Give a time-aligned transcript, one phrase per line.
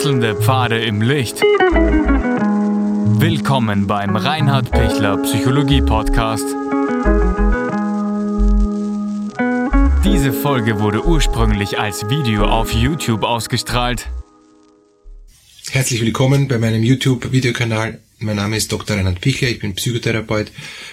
[0.00, 1.42] Wechselnde Pfade im Licht.
[3.20, 6.46] Willkommen beim Reinhard Pichler Psychologie Podcast.
[10.02, 14.08] Diese Folge wurde ursprünglich als Video auf YouTube ausgestrahlt.
[15.70, 18.00] Herzlich willkommen bei meinem YouTube-Videokanal.
[18.20, 18.96] Mein Name ist Dr.
[18.96, 20.50] Reinhard Pichler, ich bin Psychotherapeut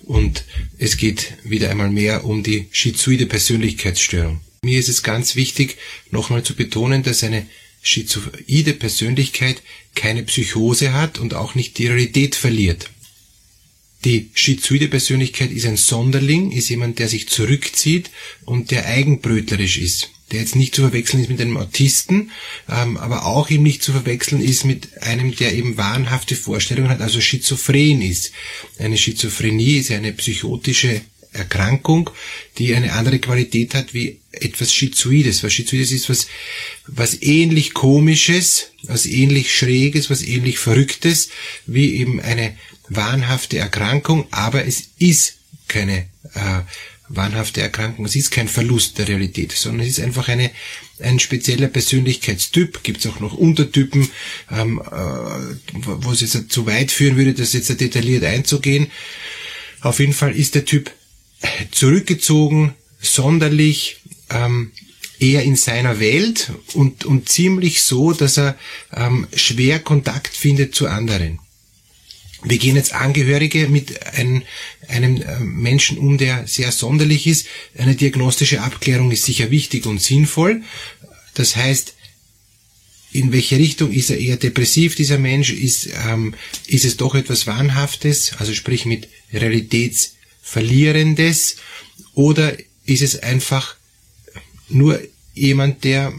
[0.00, 0.44] und
[0.76, 4.42] es geht wieder einmal mehr um die schizoide Persönlichkeitsstörung.
[4.62, 5.78] Mir ist es ganz wichtig,
[6.10, 7.46] nochmal zu betonen, dass eine
[7.82, 9.62] schizoide Persönlichkeit
[9.94, 12.90] keine Psychose hat und auch nicht die Realität verliert.
[14.04, 18.10] Die schizoide Persönlichkeit ist ein Sonderling, ist jemand, der sich zurückzieht
[18.46, 20.10] und der eigenbrötlerisch ist.
[20.30, 22.30] Der jetzt nicht zu verwechseln ist mit einem Autisten,
[22.68, 27.00] ähm, aber auch eben nicht zu verwechseln ist mit einem, der eben wahnhafte Vorstellungen hat,
[27.00, 28.32] also schizophren ist.
[28.78, 32.10] Eine Schizophrenie ist eine psychotische Erkrankung,
[32.58, 35.42] die eine andere Qualität hat wie etwas Schizoides.
[35.42, 36.26] Was Schizoides ist was,
[36.86, 41.30] was ähnlich komisches, was ähnlich schräges, was ähnlich verrücktes,
[41.66, 42.56] wie eben eine
[42.88, 45.36] wahnhafte Erkrankung, aber es ist
[45.68, 46.62] keine äh,
[47.08, 50.50] wahnhafte Erkrankung, es ist kein Verlust der Realität, sondern es ist einfach eine,
[51.00, 54.08] ein spezieller Persönlichkeitstyp, gibt es auch noch Untertypen,
[54.50, 54.94] ähm, äh,
[55.82, 58.90] wo es jetzt zu weit führen würde, das jetzt detailliert einzugehen.
[59.80, 60.92] Auf jeden Fall ist der Typ
[61.70, 64.72] zurückgezogen, sonderlich, ähm,
[65.18, 68.58] eher in seiner Welt und, und ziemlich so, dass er
[68.94, 71.38] ähm, schwer Kontakt findet zu anderen.
[72.42, 74.42] Wir gehen jetzt Angehörige mit einem,
[74.88, 77.46] einem äh, Menschen um, der sehr sonderlich ist.
[77.76, 80.62] Eine diagnostische Abklärung ist sicher wichtig und sinnvoll.
[81.34, 81.94] Das heißt,
[83.12, 85.52] in welche Richtung ist er eher depressiv, dieser Mensch?
[85.52, 86.34] Ist, ähm,
[86.66, 89.08] ist es doch etwas Wahnhaftes, also sprich mit
[90.44, 91.56] Realitätsverlierendes?
[92.14, 93.76] Oder ist es einfach
[94.68, 95.00] nur
[95.34, 96.12] jemand, der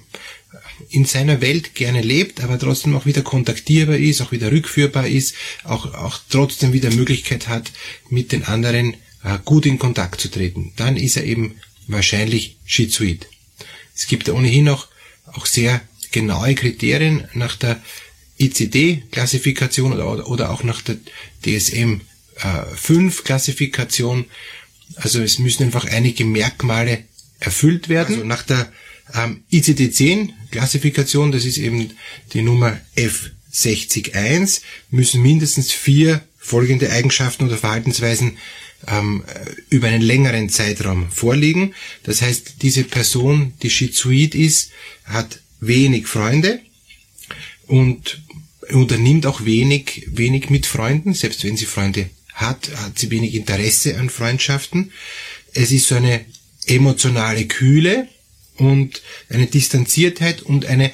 [0.90, 5.36] in seiner Welt gerne lebt, aber trotzdem auch wieder kontaktierbar ist, auch wieder rückführbar ist,
[5.64, 7.72] auch, auch trotzdem wieder Möglichkeit hat,
[8.10, 10.74] mit den anderen äh, gut in Kontakt zu treten.
[10.76, 11.56] Dann ist er eben
[11.88, 13.28] wahrscheinlich schizoid.
[13.96, 14.88] Es gibt ohnehin noch
[15.28, 15.82] auch sehr
[16.12, 17.82] genaue Kriterien nach der
[18.40, 20.98] ICD-Klassifikation oder, oder auch nach der
[21.46, 22.11] DSM-5-Klassifikation.
[22.38, 22.76] Äh,
[24.96, 27.04] also es müssen einfach einige Merkmale
[27.40, 28.16] erfüllt werden.
[28.16, 28.72] Also nach der
[29.14, 31.92] ähm, ICD-10 das ist eben
[32.34, 38.38] die Nummer F601, müssen mindestens vier folgende Eigenschaften oder Verhaltensweisen
[38.88, 39.24] ähm,
[39.70, 41.74] über einen längeren Zeitraum vorliegen.
[42.04, 44.72] Das heißt, diese Person, die schizoid ist,
[45.06, 46.60] hat wenig Freunde
[47.68, 48.22] und
[48.72, 52.10] unternimmt auch wenig, wenig mit Freunden, selbst wenn sie Freunde
[52.42, 54.92] hat, hat sie wenig Interesse an Freundschaften.
[55.54, 56.26] Es ist so eine
[56.66, 58.08] emotionale Kühle
[58.58, 60.92] und eine Distanziertheit und eine,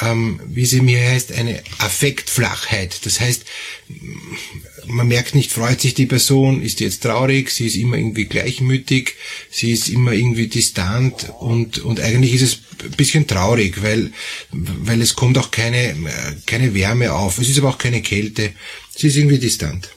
[0.00, 3.06] ähm, wie sie mir heißt, eine Affektflachheit.
[3.06, 3.44] Das heißt,
[4.86, 9.14] man merkt nicht, freut sich die Person, ist jetzt traurig, sie ist immer irgendwie gleichmütig,
[9.50, 14.12] sie ist immer irgendwie distant und, und eigentlich ist es ein bisschen traurig, weil,
[14.50, 15.94] weil es kommt auch keine,
[16.46, 17.38] keine Wärme auf.
[17.38, 18.52] Es ist aber auch keine Kälte.
[18.94, 19.88] Sie ist irgendwie distant.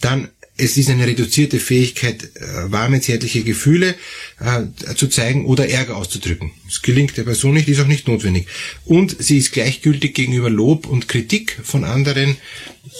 [0.00, 0.28] Dann
[0.60, 3.94] es ist eine reduzierte Fähigkeit, äh, warme, zärtliche Gefühle
[4.40, 6.50] äh, zu zeigen oder Ärger auszudrücken.
[6.68, 8.48] Es gelingt der Person nicht, ist auch nicht notwendig.
[8.84, 12.36] Und sie ist gleichgültig gegenüber Lob und Kritik von anderen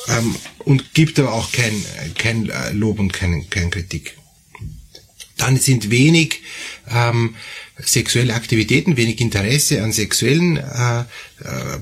[0.06, 1.74] ähm, und gibt aber auch kein,
[2.16, 4.16] kein äh, Lob und keine kein Kritik.
[5.36, 6.42] Dann sind wenig
[6.88, 7.34] ähm,
[7.76, 11.04] sexuelle Aktivitäten, wenig Interesse an sexuellen äh, äh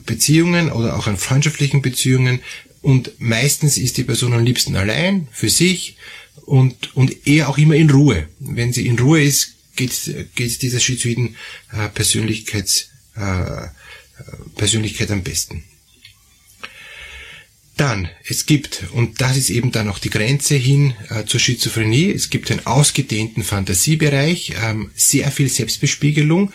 [0.05, 2.41] Beziehungen oder auch an freundschaftlichen Beziehungen,
[2.83, 5.97] und meistens ist die Person am liebsten allein, für sich
[6.45, 8.29] und, und eher auch immer in Ruhe.
[8.39, 11.37] Wenn sie in Ruhe ist, geht es dieser schizoiden
[11.73, 13.69] äh, Persönlichkeits, äh,
[14.57, 15.65] Persönlichkeit am besten.
[17.77, 22.11] Dann, es gibt, und das ist eben dann auch die Grenze hin äh, zur Schizophrenie,
[22.11, 26.53] es gibt einen ausgedehnten Fantasiebereich, ähm, sehr viel Selbstbespiegelung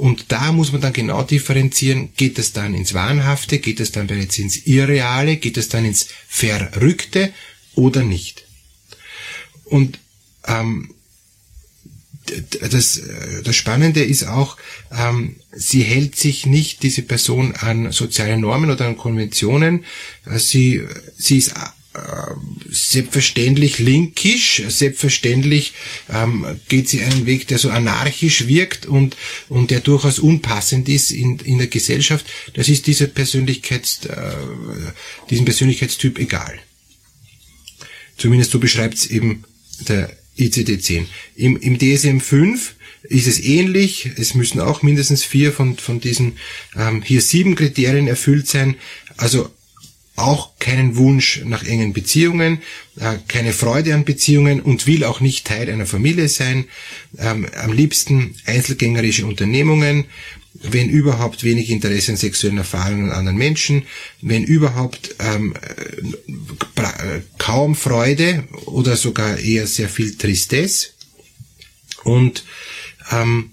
[0.00, 4.06] und da muss man dann genau differenzieren, geht das dann ins Wahnhafte, geht das dann
[4.06, 7.34] bereits ins Irreale, geht das dann ins Verrückte
[7.74, 8.46] oder nicht.
[9.66, 9.98] Und
[10.46, 10.94] ähm,
[12.70, 13.02] das,
[13.44, 14.56] das Spannende ist auch,
[14.90, 19.84] ähm, sie hält sich nicht, diese Person, an soziale Normen oder an Konventionen.
[20.24, 20.82] Äh, sie,
[21.18, 21.60] sie ist äh,
[22.70, 25.72] selbstverständlich linkisch, selbstverständlich
[26.08, 29.16] ähm, geht sie einen Weg, der so anarchisch wirkt und,
[29.48, 32.26] und der durchaus unpassend ist in, in der Gesellschaft.
[32.54, 34.32] Das ist dieser Persönlichkeits, äh,
[35.30, 36.58] diesem Persönlichkeitstyp egal.
[38.16, 39.44] Zumindest so beschreibt es eben
[39.88, 41.06] der ICD-10.
[41.36, 42.58] Im, Im DSM-5
[43.04, 44.10] ist es ähnlich.
[44.16, 46.36] Es müssen auch mindestens vier von, von diesen
[46.76, 48.76] ähm, hier sieben Kriterien erfüllt sein.
[49.16, 49.50] Also
[50.16, 52.60] auch keinen Wunsch nach engen Beziehungen,
[52.98, 56.66] äh, keine Freude an Beziehungen und will auch nicht Teil einer Familie sein.
[57.18, 60.06] Ähm, am liebsten einzelgängerische Unternehmungen,
[60.54, 63.84] wenn überhaupt wenig Interesse an sexuellen Erfahrungen an anderen Menschen,
[64.20, 65.54] wenn überhaupt ähm,
[66.76, 70.88] äh, kaum Freude oder sogar eher sehr viel Tristesse
[72.04, 72.44] und
[73.10, 73.50] ähm,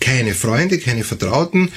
[0.00, 1.70] keine Freunde, keine Vertrauten,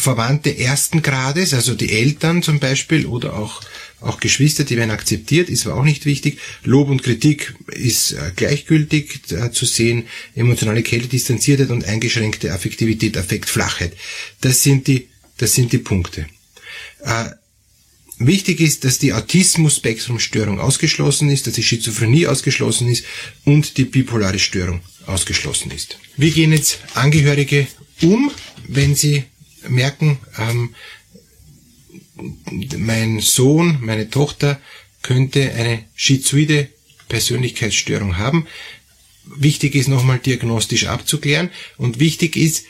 [0.00, 3.60] Verwandte ersten Grades, also die Eltern zum Beispiel oder auch,
[4.00, 6.38] auch Geschwister, die werden akzeptiert, ist aber auch nicht wichtig.
[6.64, 10.04] Lob und Kritik ist äh, gleichgültig äh, zu sehen.
[10.34, 13.96] Emotionale Kälte, Distanziertheit und eingeschränkte Affektivität, Affektflachheit.
[14.40, 15.08] Das sind die,
[15.38, 16.26] das sind die Punkte.
[17.04, 17.30] Äh,
[18.18, 23.04] wichtig ist, dass die Autismus-Spektrum-Störung ausgeschlossen ist, dass die Schizophrenie ausgeschlossen ist
[23.44, 25.98] und die bipolare Störung ausgeschlossen ist.
[26.16, 27.66] Wie gehen jetzt Angehörige
[28.02, 28.30] um,
[28.68, 29.24] wenn sie
[29.68, 30.74] merken, ähm,
[32.76, 34.60] mein Sohn, meine Tochter
[35.02, 36.68] könnte eine schizoide
[37.08, 38.46] Persönlichkeitsstörung haben.
[39.24, 42.64] Wichtig ist nochmal diagnostisch abzuklären und wichtig ist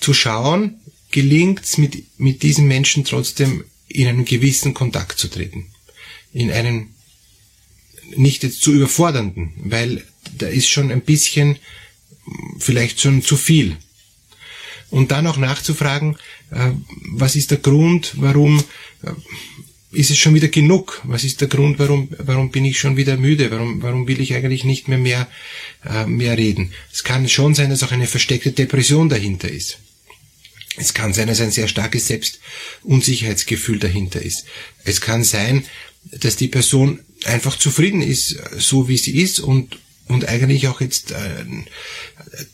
[0.00, 0.80] zu schauen,
[1.10, 5.66] gelingt es mit, mit diesen Menschen trotzdem in einen gewissen Kontakt zu treten.
[6.32, 6.94] In einen
[8.16, 10.04] nicht jetzt zu überfordernden, weil
[10.36, 11.56] da ist schon ein bisschen
[12.58, 13.76] vielleicht schon zu viel.
[14.94, 16.18] Und dann auch nachzufragen,
[16.52, 16.70] äh,
[17.16, 18.62] was ist der Grund, warum
[19.02, 19.10] äh,
[19.90, 21.00] ist es schon wieder genug?
[21.02, 23.50] Was ist der Grund, warum, warum bin ich schon wieder müde?
[23.50, 25.26] Warum, warum will ich eigentlich nicht mehr mehr,
[25.84, 26.70] äh, mehr reden?
[26.92, 29.78] Es kann schon sein, dass auch eine versteckte Depression dahinter ist.
[30.76, 34.44] Es kann sein, dass ein sehr starkes Selbstunsicherheitsgefühl dahinter ist.
[34.84, 35.64] Es kann sein,
[36.04, 39.76] dass die Person einfach zufrieden ist, so wie sie ist und,
[40.08, 41.44] und eigentlich auch jetzt äh,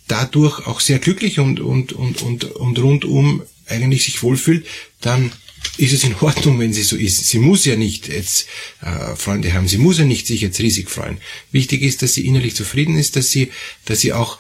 [0.08, 4.67] dadurch auch sehr glücklich und, und, und, und, und rundum eigentlich sich wohlfühlt,
[5.00, 5.32] dann
[5.76, 7.26] ist es in Ordnung, wenn sie so ist.
[7.26, 8.47] Sie muss ja nicht jetzt
[8.82, 11.19] äh, Freunde haben, sie muss ja nicht sich jetzt riesig freuen.
[11.52, 13.50] Wichtig ist, dass sie innerlich zufrieden ist, dass sie,
[13.85, 14.38] dass sie auch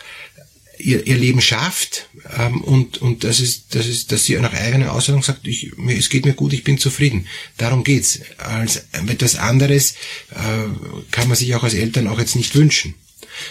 [0.80, 4.92] ihr, ihr Leben schafft ähm, und, und das ist, das ist, dass sie nach eigener
[4.92, 7.26] Aussagung sagt, ich, mir, es geht mir gut, ich bin zufrieden.
[7.56, 8.20] Darum geht's.
[8.38, 9.92] Als etwas anderes
[10.30, 10.68] äh,
[11.10, 12.94] kann man sich auch als Eltern auch jetzt nicht wünschen.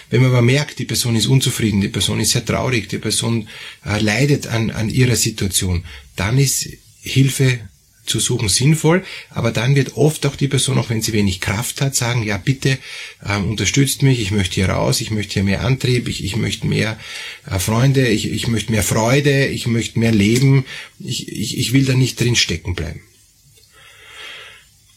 [0.09, 3.47] Wenn man aber merkt, die Person ist unzufrieden, die Person ist sehr traurig, die Person
[3.85, 5.85] äh, leidet an, an ihrer Situation,
[6.15, 6.67] dann ist
[7.01, 7.59] Hilfe
[8.05, 11.81] zu suchen sinnvoll, aber dann wird oft auch die Person, auch wenn sie wenig Kraft
[11.81, 12.77] hat, sagen, ja bitte
[13.27, 16.67] ähm, unterstützt mich, ich möchte hier raus, ich möchte hier mehr Antrieb, ich, ich möchte
[16.67, 16.99] mehr
[17.49, 20.65] äh, Freunde, ich, ich möchte mehr Freude, ich möchte mehr Leben,
[20.99, 23.01] ich, ich, ich will da nicht drin stecken bleiben.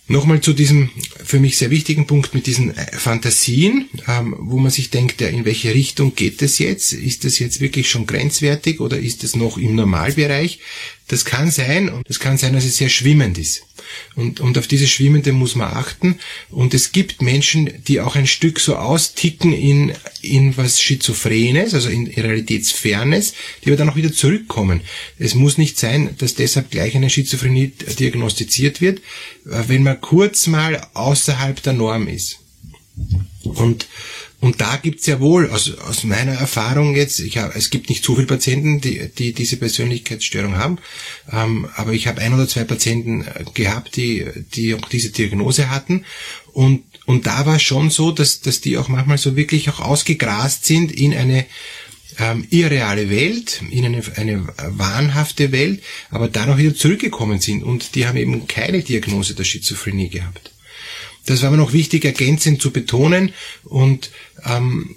[0.09, 0.91] Nochmal zu diesem
[1.25, 5.45] für mich sehr wichtigen Punkt mit diesen äh, Fantasien, ähm, wo man sich denkt, in
[5.45, 6.93] welche Richtung geht es jetzt?
[6.93, 10.59] Ist das jetzt wirklich schon grenzwertig oder ist es noch im Normalbereich?
[11.09, 13.65] Das kann sein und es kann sein, dass es sehr schwimmend ist.
[14.15, 16.19] Und, und auf diese Schwimmende muss man achten.
[16.51, 21.89] Und es gibt Menschen, die auch ein Stück so austicken in, in was Schizophrenes, also
[21.89, 24.81] in Realitätsfernes, die aber dann auch wieder zurückkommen.
[25.19, 28.99] Es muss nicht sein, dass deshalb gleich eine Schizophrenie diagnostiziert wird,
[29.47, 32.39] äh, wenn man kurz mal außerhalb der Norm ist.
[33.43, 33.89] Und
[34.43, 38.05] und da gibt's ja wohl, aus, aus meiner Erfahrung jetzt, ich hab, es gibt nicht
[38.05, 40.79] so viele Patienten, die, die diese Persönlichkeitsstörung haben,
[41.31, 45.71] ähm, aber ich habe ein oder zwei Patienten äh, gehabt, die, die auch diese Diagnose
[45.71, 46.05] hatten.
[46.53, 50.65] Und, und da war schon so, dass, dass die auch manchmal so wirklich auch ausgegrast
[50.65, 51.47] sind in eine
[52.19, 57.63] ähm, irreale Welt, in eine, eine wahnhafte Welt, aber dann auch wieder zurückgekommen sind.
[57.63, 60.51] Und die haben eben keine Diagnose der Schizophrenie gehabt.
[61.27, 63.33] Das war mir noch wichtig ergänzend zu betonen
[63.65, 64.11] und
[64.45, 64.97] ähm,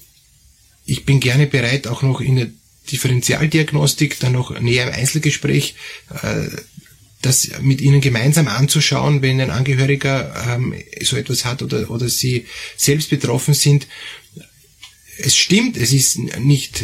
[0.86, 2.48] ich bin gerne bereit, auch noch in der
[2.92, 5.76] Differentialdiagnostik dann noch näher im Einzelgespräch
[6.22, 6.48] äh,
[7.26, 12.46] das mit Ihnen gemeinsam anzuschauen, wenn ein Angehöriger ähm, so etwas hat oder, oder Sie
[12.78, 13.88] selbst betroffen sind.
[15.18, 16.84] Es stimmt, es ist nicht,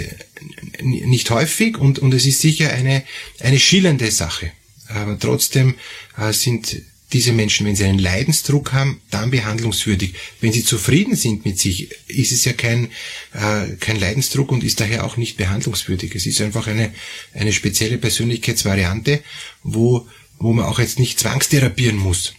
[0.82, 3.04] nicht häufig und, und es ist sicher eine,
[3.40, 4.52] eine schillernde Sache.
[4.88, 5.76] Aber trotzdem
[6.18, 6.82] äh, sind
[7.14, 10.14] diese Menschen, wenn sie einen Leidensdruck haben, dann behandlungswürdig.
[10.40, 12.86] Wenn sie zufrieden sind mit sich, ist es ja kein,
[13.34, 16.16] äh, kein Leidensdruck und ist daher auch nicht behandlungswürdig.
[16.16, 16.94] Es ist einfach eine,
[17.34, 19.22] eine spezielle Persönlichkeitsvariante,
[19.64, 20.08] wo,
[20.40, 22.34] wo man auch jetzt nicht zwangstherapieren muss.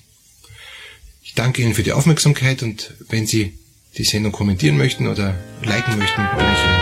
[1.22, 3.58] Ich danke Ihnen für die Aufmerksamkeit und wenn Sie
[3.96, 6.81] die Sendung kommentieren möchten oder liken möchten, bin ich Ihnen